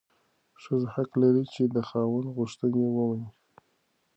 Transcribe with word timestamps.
ښځه 0.61 0.87
حق 0.95 1.11
لري 1.21 1.43
چې 1.53 1.63
د 1.75 1.77
خاوند 1.89 2.27
غوښتنې 2.35 2.79
ومني. 2.89 3.29